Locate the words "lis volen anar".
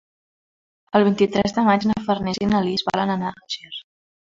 2.67-3.35